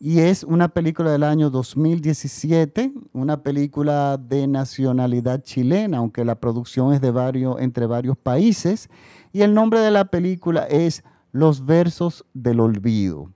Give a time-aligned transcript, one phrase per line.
[0.00, 6.92] y es una película del año 2017, una película de nacionalidad chilena, aunque la producción
[6.92, 8.88] es de varios, entre varios países,
[9.32, 13.30] y el nombre de la película es Los versos del olvido.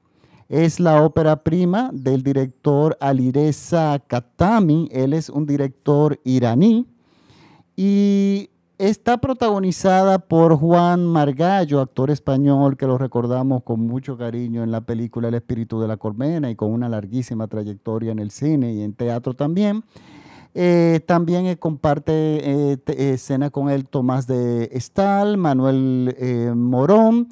[0.49, 6.87] Es la ópera prima del director Alireza Katami, él es un director iraní,
[7.75, 8.51] y
[8.83, 14.81] Está protagonizada por Juan Margallo, actor español que lo recordamos con mucho cariño en la
[14.81, 18.83] película El espíritu de la colmena y con una larguísima trayectoria en el cine y
[18.83, 19.85] en teatro también.
[20.53, 22.13] Eh, también eh, comparte
[22.73, 27.29] eh, escena con él Tomás de Estal, Manuel Morón,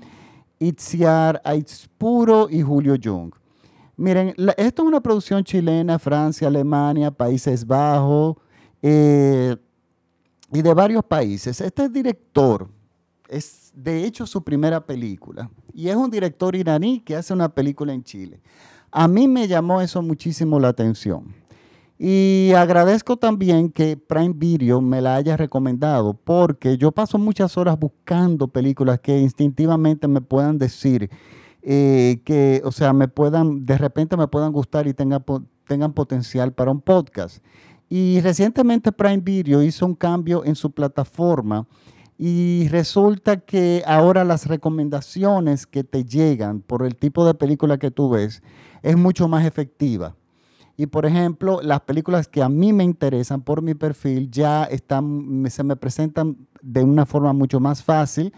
[0.60, 3.34] Itziar Aitzpuro y Julio Jung.
[3.96, 8.36] Miren, esto es una producción chilena, Francia, Alemania, Países Bajos
[10.52, 11.60] y de varios países.
[11.60, 12.68] Este director
[13.28, 17.92] es de hecho su primera película y es un director iraní que hace una película
[17.92, 18.40] en Chile.
[18.90, 21.34] A mí me llamó eso muchísimo la atención.
[22.02, 27.78] Y agradezco también que Prime Video me la haya recomendado porque yo paso muchas horas
[27.78, 31.10] buscando películas que instintivamente me puedan decir
[31.62, 35.22] eh, que, o sea, me puedan, de repente me puedan gustar y tengan,
[35.68, 37.44] tengan potencial para un podcast.
[37.92, 41.66] Y recientemente Prime Video hizo un cambio en su plataforma
[42.16, 47.90] y resulta que ahora las recomendaciones que te llegan por el tipo de película que
[47.90, 48.44] tú ves
[48.82, 50.14] es mucho más efectiva.
[50.76, 55.44] Y por ejemplo, las películas que a mí me interesan por mi perfil ya están,
[55.50, 58.32] se me presentan de una forma mucho más fácil.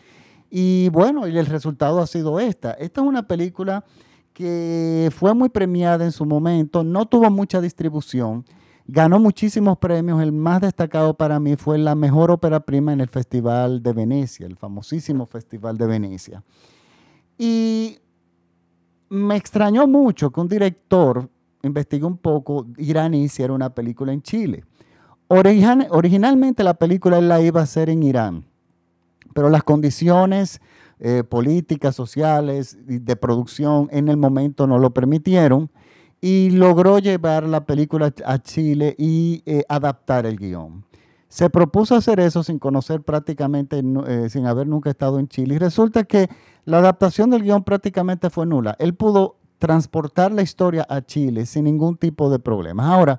[0.48, 2.72] Y bueno, el resultado ha sido esta.
[2.72, 3.84] Esta es una película
[4.32, 8.46] que fue muy premiada en su momento, no tuvo mucha distribución
[8.86, 10.20] Ganó muchísimos premios.
[10.22, 14.46] El más destacado para mí fue la mejor ópera prima en el Festival de Venecia,
[14.46, 16.42] el famosísimo Festival de Venecia.
[17.38, 17.98] Y
[19.08, 21.28] me extrañó mucho que un director,
[21.62, 24.64] investigue un poco, iraní hiciera una película en Chile.
[25.28, 28.44] originalmente la película la iba a hacer en Irán,
[29.34, 30.60] pero las condiciones
[30.98, 35.70] eh, políticas, sociales de producción en el momento no lo permitieron
[36.24, 40.84] y logró llevar la película a Chile y eh, adaptar el guion.
[41.28, 45.56] Se propuso hacer eso sin conocer prácticamente, eh, sin haber nunca estado en Chile.
[45.56, 46.28] Y resulta que
[46.64, 48.76] la adaptación del guion prácticamente fue nula.
[48.78, 52.86] Él pudo transportar la historia a Chile sin ningún tipo de problemas.
[52.86, 53.18] Ahora,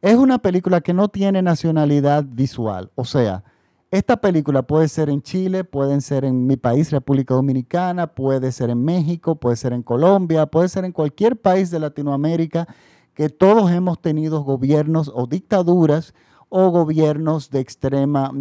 [0.00, 2.92] es una película que no tiene nacionalidad visual.
[2.94, 3.42] O sea,
[3.90, 8.70] esta película puede ser en Chile, puede ser en mi país, República Dominicana, puede ser
[8.70, 12.66] en México, puede ser en Colombia, puede ser en cualquier país de Latinoamérica
[13.14, 16.14] que todos hemos tenido gobiernos o dictaduras
[16.48, 18.32] o gobiernos de extrema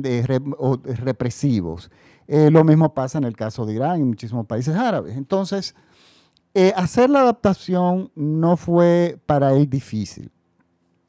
[0.84, 1.92] represivos.
[2.28, 5.16] Eh, lo mismo pasa en el caso de Irán y muchísimos países árabes.
[5.16, 5.76] Entonces,
[6.56, 10.32] eh, hacer la adaptación no fue para él difícil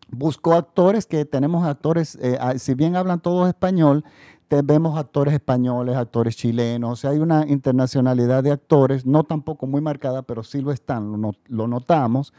[0.08, 4.04] buscó actores que tenemos actores, eh, si bien hablan todos español,
[4.48, 9.80] vemos actores españoles, actores chilenos, o sea, hay una internacionalidad de actores, no tampoco muy
[9.80, 12.32] marcada, pero sí lo están, lo, notamos,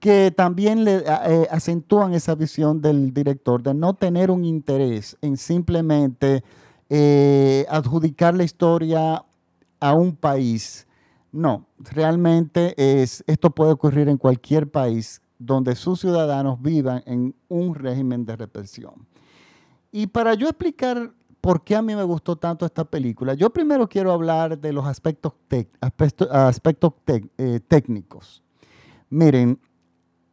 [0.00, 6.42] que también eh, acentúan esa visión del director de no tener un interés en simplemente
[6.88, 9.24] eh, adjudicar la historia
[9.80, 10.86] a un país.
[11.32, 17.74] No, realmente es, esto puede ocurrir en cualquier país donde sus ciudadanos vivan en un
[17.74, 19.06] régimen de represión.
[19.92, 23.88] Y para yo explicar por qué a mí me gustó tanto esta película, yo primero
[23.88, 25.34] quiero hablar de los aspectos,
[25.80, 26.92] aspectos,
[27.38, 28.42] eh, técnicos.
[29.10, 29.60] Miren,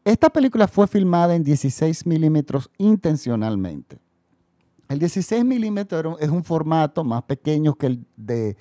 [0.03, 4.00] esta película fue filmada en 16 milímetros intencionalmente.
[4.89, 8.57] El 16 milímetros es un formato más pequeño que el de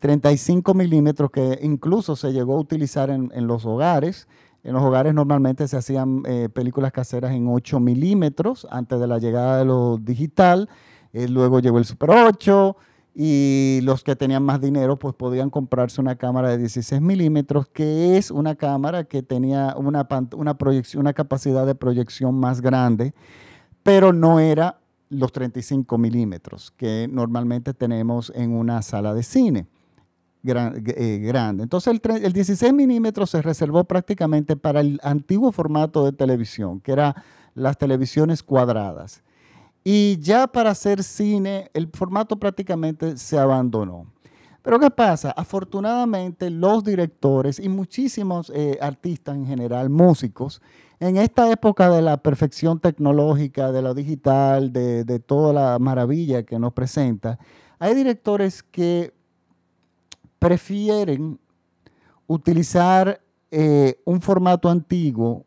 [0.00, 4.28] 35 milímetros que incluso se llegó a utilizar en, en los hogares
[4.64, 9.18] en los hogares normalmente se hacían eh, películas caseras en 8 milímetros antes de la
[9.18, 10.68] llegada de lo digital.
[11.12, 12.76] Eh, luego llegó el Super 8
[13.14, 18.16] y los que tenían más dinero pues podían comprarse una cámara de 16 milímetros, que
[18.16, 20.06] es una cámara que tenía una,
[20.36, 23.14] una, proyección, una capacidad de proyección más grande,
[23.82, 24.78] pero no era
[25.10, 29.66] los 35 milímetros que normalmente tenemos en una sala de cine.
[30.44, 31.62] Eh, grande.
[31.62, 36.90] Entonces el, el 16 milímetros se reservó prácticamente para el antiguo formato de televisión, que
[36.90, 37.14] era
[37.54, 39.22] las televisiones cuadradas.
[39.84, 44.06] Y ya para hacer cine, el formato prácticamente se abandonó.
[44.62, 45.32] Pero ¿qué pasa?
[45.36, 50.60] Afortunadamente los directores y muchísimos eh, artistas en general, músicos,
[50.98, 56.44] en esta época de la perfección tecnológica, de lo digital, de, de toda la maravilla
[56.44, 57.38] que nos presenta,
[57.80, 59.12] hay directores que
[60.42, 61.38] prefieren
[62.26, 63.20] utilizar
[63.52, 65.46] eh, un formato antiguo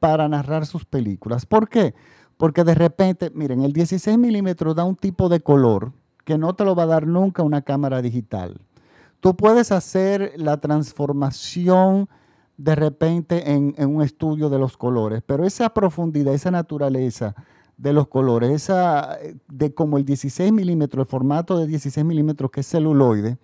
[0.00, 1.44] para narrar sus películas.
[1.44, 1.94] ¿Por qué?
[2.38, 5.92] Porque de repente, miren, el 16 milímetros da un tipo de color
[6.24, 8.58] que no te lo va a dar nunca una cámara digital.
[9.20, 12.08] Tú puedes hacer la transformación
[12.56, 17.34] de repente en, un estudio de los colores, pero esa profundidad, esa naturaleza
[17.76, 19.18] de los colores, esa
[19.48, 23.36] de como el 16 milímetros, el formato de 16 milímetros que es celuloide,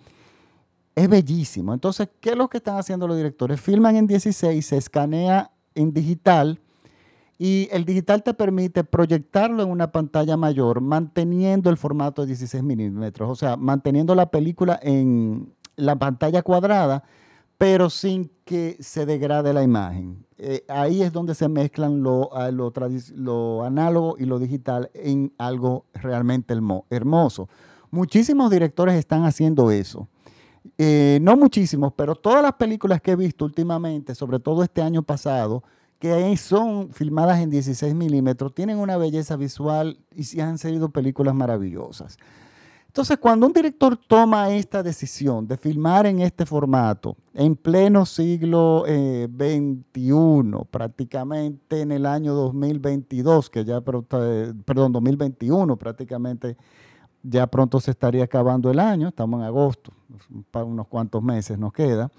[0.95, 1.75] es bellísimo.
[1.75, 3.61] Entonces, ¿qué es lo que están haciendo los directores?
[3.61, 6.61] Filman en 16, se escanea en digital
[7.39, 12.63] y el digital te permite proyectarlo en una pantalla mayor manteniendo el formato de 16
[12.63, 17.03] milímetros, o sea, manteniendo la película en la pantalla cuadrada,
[17.59, 20.25] pero sin que se degrade la imagen.
[20.39, 22.73] Eh, ahí es donde se mezclan lo, lo,
[23.17, 26.55] lo, análogo y lo digital en algo realmente
[26.91, 27.49] hermoso.
[27.91, 30.09] Muchísimos directores están haciendo eso.
[30.79, 35.03] Eh, no muchísimos, pero todas las películas que he visto últimamente, sobre todo este año
[35.03, 35.63] pasado,
[35.99, 42.19] que son filmadas en 16 milímetros, tienen una belleza visual y han sido películas maravillosas.
[42.95, 48.85] Entonces, cuando un director toma esta decisión de filmar en este formato, en pleno siglo
[48.87, 56.57] XXI, eh, prácticamente en el año 2022, que ya, perdón, 2021 prácticamente
[57.25, 59.93] ya pronto se estaría acabando el año, estamos en agosto,
[60.53, 62.11] unos cuantos meses nos queda.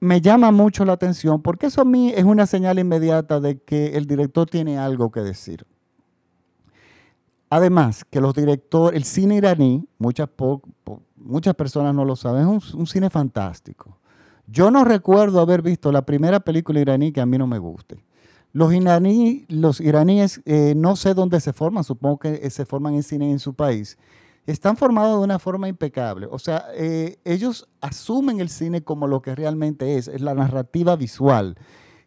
[0.00, 3.96] Me llama mucho la atención porque eso a mí es una señal inmediata de que
[3.96, 5.66] el director tiene algo que decir.
[7.50, 10.28] Además, que los directores, el cine iraní, muchas,
[11.16, 13.98] muchas personas no lo saben, es un cine fantástico.
[14.46, 18.02] Yo no recuerdo haber visto la primera película iraní que a mí no me guste.
[18.52, 23.30] Los, iraníes, eh, no sé dónde se forman, supongo que eh, se forman en cine
[23.30, 23.96] en su país,
[24.46, 26.26] están formados de una forma impecable.
[26.30, 30.96] O sea, eh, ellos asumen el cine como lo que realmente es, es la narrativa
[30.96, 31.56] visual.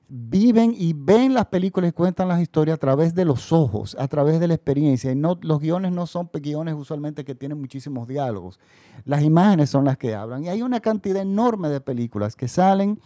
[0.08, 4.08] Viven y ven las películas y cuentan las historias a través de los ojos, a
[4.08, 5.12] través de la experiencia.
[5.12, 8.60] Y no, los guiones no son guiones usualmente que tienen muchísimos diálogos.
[9.06, 10.44] Las imágenes son las que hablan.
[10.44, 13.00] Y hay una cantidad enorme de películas que salen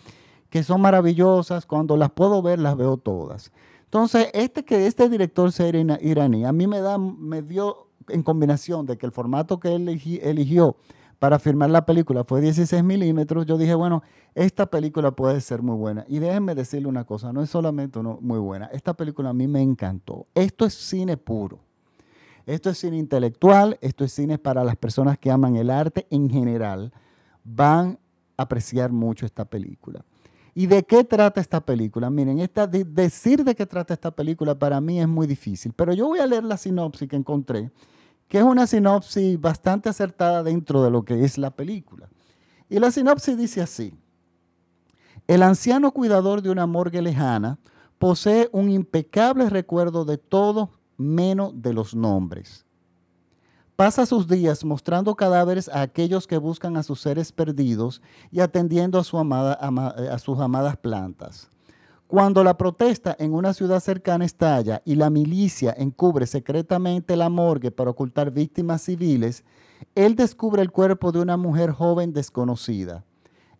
[0.50, 3.52] que son maravillosas, cuando las puedo ver las veo todas.
[3.86, 8.86] Entonces, este que este director sea iraní, a mí me da, me dio en combinación
[8.86, 9.88] de que el formato que él
[10.22, 10.76] eligió
[11.20, 14.04] para filmar la película fue 16 milímetros, yo dije, bueno,
[14.36, 16.06] esta película puede ser muy buena.
[16.08, 19.62] Y déjenme decirle una cosa, no es solamente muy buena, esta película a mí me
[19.62, 20.28] encantó.
[20.34, 21.60] Esto es cine puro.
[22.46, 26.30] Esto es cine intelectual, esto es cine para las personas que aman el arte en
[26.30, 26.92] general.
[27.44, 28.00] Van
[28.38, 30.04] a apreciar mucho esta película.
[30.54, 32.10] ¿Y de qué trata esta película?
[32.10, 36.08] Miren, esta, decir de qué trata esta película para mí es muy difícil, pero yo
[36.08, 37.72] voy a leer la sinopsis que encontré,
[38.28, 42.10] que es una sinopsis bastante acertada dentro de lo que es la película.
[42.70, 43.94] Y la sinopsis dice así,
[45.28, 47.60] el anciano cuidador de una morgue lejana
[48.00, 52.66] posee un impecable recuerdo de todo menos de los nombres.
[53.80, 59.00] Pasa sus días mostrando cadáveres a aquellos que buscan a sus seres perdidos y atendiendo
[59.00, 61.48] a, eh, a sus amadas plantas.
[62.06, 67.72] Cuando la protesta en una ciudad cercana estalla y la milicia encubre secretamente la morgue
[67.72, 69.46] para ocultar víctimas civiles,
[69.96, 73.06] él descubre el cuerpo de una mujer joven desconocida.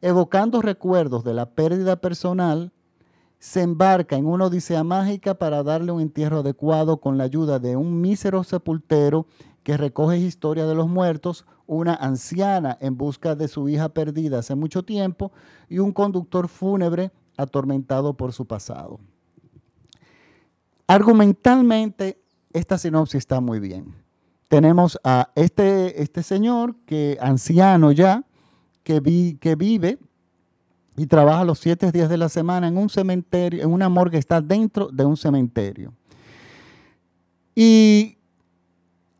[0.02, 2.74] Evocando recuerdos de la pérdida personal,
[3.40, 7.78] se embarca en una odisea mágica para darle un entierro adecuado con la ayuda de
[7.78, 9.28] un mísero sepultero
[9.64, 14.56] que recoge historia de los muertos, una anciana en busca de su hija perdida hace
[14.56, 15.32] mucho tiempo
[15.70, 19.00] y un conductor fúnebre atormentado por su pasado.
[20.88, 22.20] Argumentalmente,
[22.52, 23.94] esta sinopsis está muy bien.
[24.48, 28.26] Tenemos a este, este señor, que anciano ya,
[28.84, 30.00] que, vi, que vive
[30.98, 34.42] y trabaja los siete días de la semana en un cementerio, en una morgue está
[34.42, 35.94] dentro de un cementerio.
[37.56, 38.18] Y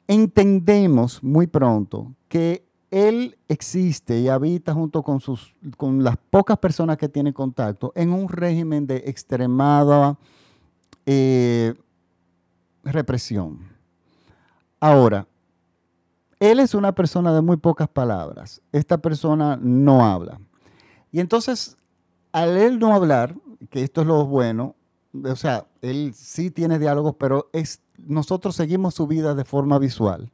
[0.10, 6.98] entendemos muy pronto que él existe y habita junto con, sus, con las pocas personas
[6.98, 10.18] que tiene contacto en un régimen de extremada
[11.06, 11.76] eh,
[12.84, 13.60] represión.
[14.80, 15.28] Ahora,
[16.40, 18.64] él es una persona de muy pocas palabras.
[18.72, 20.40] Esta persona no habla.
[21.12, 21.78] Y entonces,
[22.32, 23.36] al él no hablar,
[23.70, 24.76] que esto es lo bueno,
[25.24, 30.32] o sea, él sí tiene diálogos, pero es nosotros seguimos su vida de forma visual,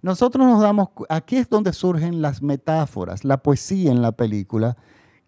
[0.00, 4.76] nosotros nos damos, aquí es donde surgen las metáforas, la poesía en la película,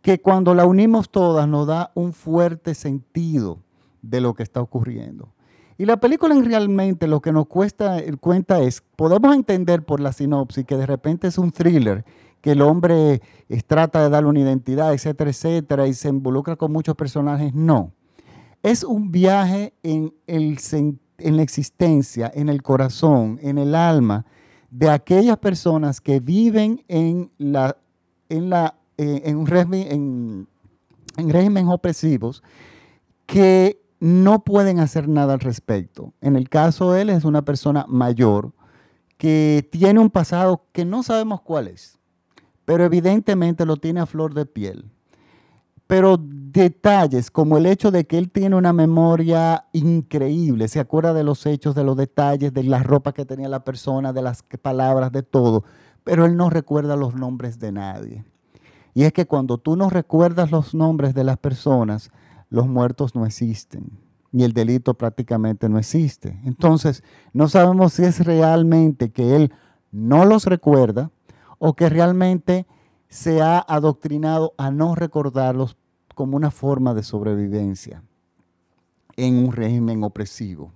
[0.00, 3.58] que cuando la unimos todas nos da un fuerte sentido
[4.02, 5.32] de lo que está ocurriendo.
[5.76, 10.64] Y la película realmente lo que nos cuesta, cuenta es, podemos entender por la sinopsis
[10.66, 12.04] que de repente es un thriller,
[12.40, 13.22] que el hombre
[13.66, 17.54] trata de darle una identidad, etcétera, etcétera, y se involucra con muchos personajes.
[17.54, 17.92] No.
[18.62, 20.58] Es un viaje en, el,
[21.22, 24.26] en la existencia, en el corazón, en el alma
[24.70, 27.30] de aquellas personas que viven en,
[28.28, 30.46] eh, un régimen,
[31.16, 32.42] en, régimen opresivos
[33.26, 36.14] que no pueden hacer nada al respecto.
[36.20, 38.52] En el caso de él es una persona mayor
[39.18, 41.98] que tiene un pasado que no sabemos cuál es,
[42.64, 44.90] pero evidentemente lo tiene a flor de piel
[45.90, 51.24] pero detalles como el hecho de que él tiene una memoria increíble, se acuerda de
[51.24, 55.10] los hechos, de los detalles, de la ropa que tenía la persona, de las palabras,
[55.10, 55.64] de todo,
[56.04, 58.24] pero él no recuerda los nombres de nadie.
[58.94, 62.12] Y es que cuando tú no recuerdas los nombres de las personas,
[62.50, 63.90] los muertos no existen
[64.32, 66.38] y el delito prácticamente no existe.
[66.44, 69.52] Entonces, no sabemos si es realmente que él
[69.90, 71.10] no los recuerda
[71.58, 72.64] o que realmente
[73.08, 75.76] se ha adoctrinado a no recordarlos
[76.20, 78.02] como una forma de sobrevivencia
[79.16, 80.70] en un régimen opresivo.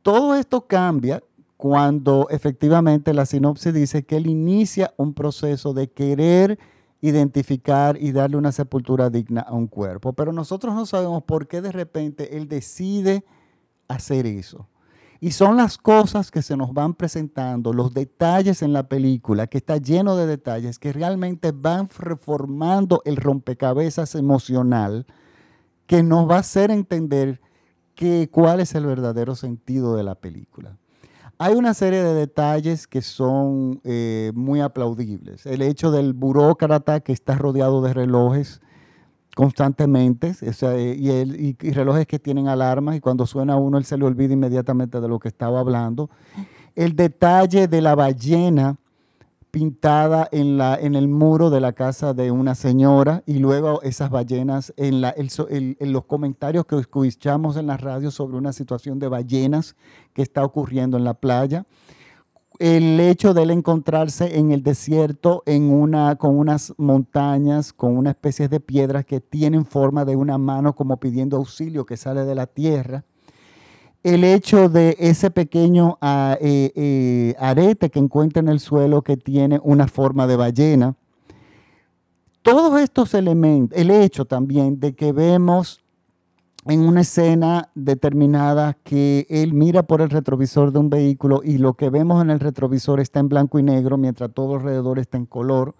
[0.00, 1.22] Todo esto cambia
[1.58, 6.58] cuando efectivamente la sinopsis dice que él inicia un proceso de querer
[7.02, 10.14] identificar y darle una sepultura digna a un cuerpo.
[10.14, 13.26] Pero nosotros no sabemos por qué de repente él decide
[13.88, 14.66] hacer eso.
[15.20, 19.58] Y son las cosas que se nos van presentando, los detalles en la película, que
[19.58, 25.06] está lleno de detalles, que realmente van reformando el rompecabezas emocional
[25.88, 27.40] que nos va a hacer entender
[27.96, 30.76] que, cuál es el verdadero sentido de la película.
[31.38, 35.46] Hay una serie de detalles que son eh, muy aplaudibles.
[35.46, 38.60] El hecho del burócrata que está rodeado de relojes,
[39.38, 44.32] constantemente eh, y, relojes que tienen alarmas y cuando suena uno él se le olvida
[44.32, 46.10] inmediatamente de lo que estaba hablando.
[46.74, 48.78] El detalle de la ballena
[49.52, 54.10] pintada en, la, en el muro de la casa de una señora y luego esas
[54.10, 59.06] ballenas en, la, en los comentarios que escuchamos en la radio sobre una situación de
[59.06, 59.76] ballenas
[60.14, 61.64] que está ocurriendo en la playa
[62.58, 68.10] el hecho de él encontrarse en el desierto en una, con unas montañas, con una
[68.10, 72.34] especie de piedras que tienen forma de una mano como pidiendo auxilio que sale de
[72.34, 73.04] la tierra.
[74.02, 79.16] El hecho de ese pequeño ah, eh, eh, arete que encuentra en el suelo que
[79.16, 80.94] tiene una forma de ballena.
[82.42, 85.80] Todos estos elementos, el hecho también de que vemos
[86.66, 91.74] en una escena determinada que él mira por el retrovisor de un vehículo y lo
[91.74, 95.26] que vemos en el retrovisor está en blanco y negro mientras todo alrededor está en
[95.26, 95.74] color.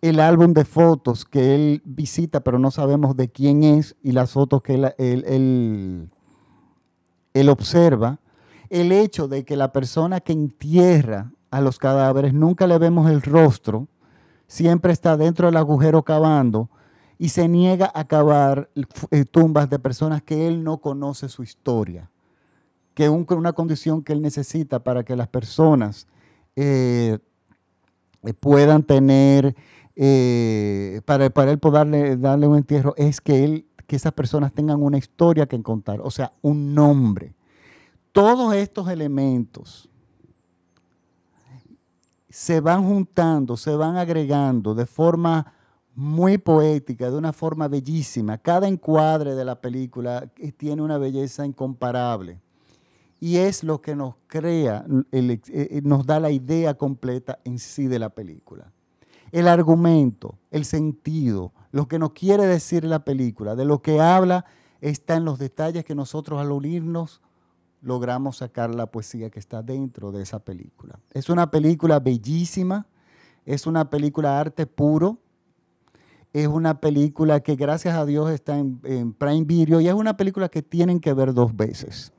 [0.00, 4.30] El álbum de fotos que él visita pero no sabemos de quién es y las
[4.30, 6.10] fotos que él,
[7.34, 8.18] él observa.
[8.70, 13.20] El hecho de que la persona que entierra a los cadáveres nunca le vemos el
[13.20, 13.88] rostro,
[14.46, 16.70] siempre está dentro del agujero cavando
[17.20, 18.70] y se niega a cavar
[19.10, 22.10] eh, tumbas de personas que él no conoce su historia,
[22.94, 26.06] que es una condición que él necesita para que las personas
[26.56, 27.18] eh,
[28.22, 29.54] eh, puedan tener,
[31.04, 34.96] para, para, él poder darle, un entierro, es que, él, que esas personas tengan una
[34.96, 37.34] historia que contar, o sea, un nombre.
[38.12, 39.90] Todos estos elementos
[42.30, 45.59] se van juntando, se van agregando de forma
[46.00, 48.38] muy poética, de una forma bellísima.
[48.38, 52.40] Cada encuadre de la película tiene una belleza incomparable.
[53.20, 57.86] Y es lo que nos crea, eh, eh, nos da la idea completa en sí
[57.86, 58.72] de la película.
[59.30, 64.46] El argumento, el sentido, lo que nos quiere decir la película, de lo que habla,
[64.80, 67.20] está en los detalles que nosotros al unirnos
[67.82, 70.98] logramos sacar la poesía que está dentro de esa película.
[71.12, 72.86] Es una película bellísima,
[73.44, 75.18] es una película arte puro,
[76.32, 80.48] es una película que gracias a Dios está en, Prime Video y es una película
[80.48, 82.12] que tienen que ver dos veces.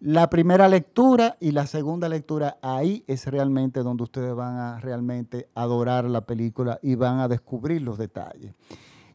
[0.00, 5.48] La primera lectura y la segunda lectura, ahí es realmente donde ustedes van a realmente
[5.54, 8.54] adorar la película y van a descubrir los detalles.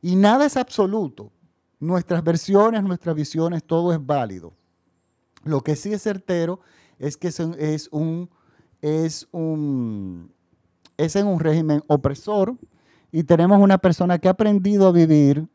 [0.01, 1.31] Y nada es absoluto.
[1.79, 4.53] Nuestras versiones, nuestras visiones, todo es válido.
[5.43, 6.60] Lo que sí es certero
[7.00, 8.29] es que es un,
[8.81, 10.31] es un,
[10.98, 12.55] es en un régimen opresor,
[13.15, 15.48] y tenemos una persona que ha aprendido a vivir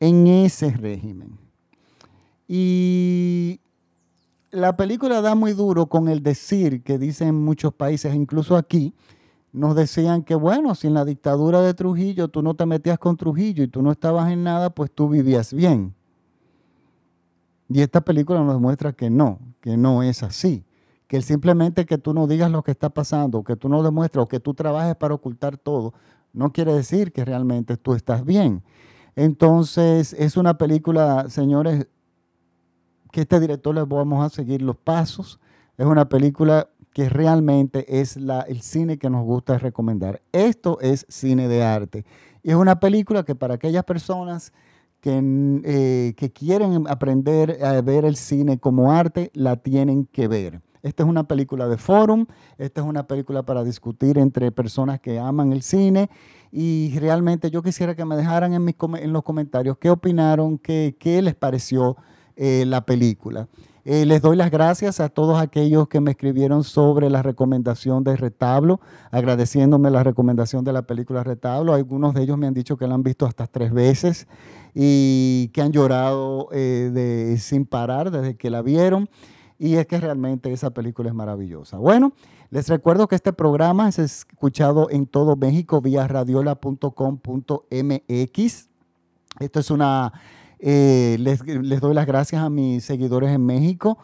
[0.00, 1.38] en ese régimen.
[2.46, 3.58] Y
[4.50, 8.92] la película da muy duro con el decir que dicen muchos países, incluso aquí,
[9.50, 13.16] nos decían que, bueno, si en la dictadura de Trujillo tú no te metías con
[13.16, 15.94] Trujillo y tú no estabas en nada, pues tú vivías bien.
[17.70, 20.66] Y esta película nos demuestra que no, que no es así.
[21.06, 24.28] Que simplemente que tú no digas lo que está pasando, que tú no demuestres o
[24.28, 25.94] que tú trabajes para ocultar todo,
[26.32, 28.62] no quiere decir que realmente tú estás bien.
[29.16, 31.86] Entonces, es una película, señores,
[33.10, 35.40] que este director les vamos a seguir los pasos.
[35.76, 40.22] Es una película que realmente es la, el cine que nos gusta recomendar.
[40.32, 42.04] Esto es cine de arte.
[42.42, 44.52] Y es una película que para aquellas personas
[45.00, 45.20] que,
[45.64, 50.60] eh, que quieren aprender a ver el cine como arte, la tienen que ver.
[50.82, 55.18] Esta es una película de forum, esta es una película para discutir entre personas que
[55.18, 56.10] aman el cine
[56.50, 60.96] y realmente yo quisiera que me dejaran en, mis, en los comentarios qué opinaron, qué,
[60.98, 61.96] qué les pareció
[62.36, 63.48] eh, la película.
[63.90, 68.16] Eh, les doy las gracias a todos aquellos que me escribieron sobre la recomendación de
[68.16, 68.80] Retablo,
[69.10, 71.72] agradeciéndome la recomendación de la película Retablo.
[71.72, 74.28] Algunos de ellos me han dicho que la han visto hasta tres veces
[74.74, 79.08] y que han llorado eh, sin parar desde que la vieron.
[79.58, 81.78] Y es que realmente esa película es maravillosa.
[81.78, 82.12] Bueno,
[82.50, 88.68] les recuerdo que este programa es escuchado en todo México vía radiola.com.mx.
[89.40, 90.12] Esto es una
[90.60, 91.40] eh, les,
[91.80, 93.98] doy las gracias a mis seguidores en México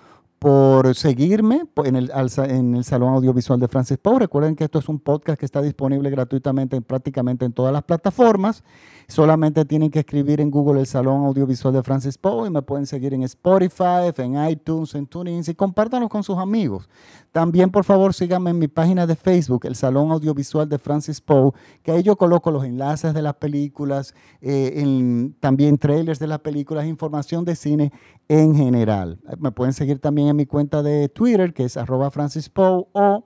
[0.45, 4.19] por seguirme en el, en Salón Audiovisual de Francis Poe.
[4.19, 8.63] Recuerden que esto es un podcast que está disponible gratuitamente prácticamente en todas las plataformas.
[9.09, 12.87] Solamente tienen que escribir en Google el Salón Audiovisual de Francis Poe y me pueden
[12.87, 16.91] seguir en Spotify, en iTunes, en TuneIn y compártanlo con sus amigos.
[17.33, 21.53] También, por favor, síganme en mi página de Facebook, el Salón Audiovisual de Francis Poe,
[21.83, 26.87] que ahí yo coloco los enlaces de las películas, eh, también trailers de las películas,
[26.87, 27.93] información de cine
[28.29, 29.19] en general.
[29.39, 33.25] Me pueden seguir también en mi cuenta de Twitter, que es arroba Francis Poe, o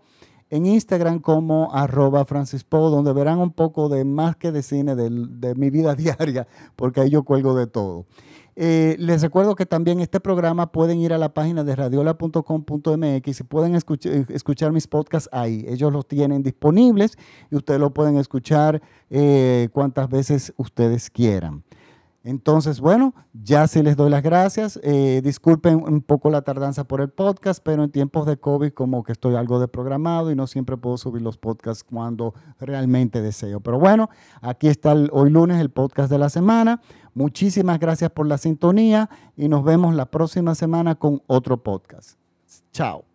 [0.50, 5.54] en Instagram como arroba Francis donde verán un poco de más que de cine de,
[5.54, 8.06] mi vida diaria, porque ahí yo cuelgo de todo.
[8.60, 13.44] Eh, les recuerdo que también este programa pueden ir a la página de radiola.com.mx y
[13.44, 15.64] pueden escuchar, mis podcasts ahí.
[15.68, 17.16] Ellos los tienen disponibles
[17.52, 21.62] y ustedes lo pueden escuchar eh, cuantas veces ustedes quieran.
[22.24, 24.78] Entonces, bueno, ya sí les doy las gracias.
[24.82, 29.04] Eh, disculpen un poco la tardanza por el podcast, pero en tiempos de COVID como
[29.04, 33.60] que estoy algo desprogramado y no siempre puedo subir los podcasts cuando realmente deseo.
[33.60, 34.10] Pero bueno,
[34.42, 36.80] aquí está hoy lunes el podcast de la semana.
[37.14, 42.18] Muchísimas gracias por la sintonía y nos vemos la próxima semana con otro podcast.
[42.72, 43.07] Chao.